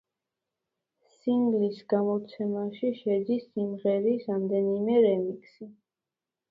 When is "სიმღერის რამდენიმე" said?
3.53-4.99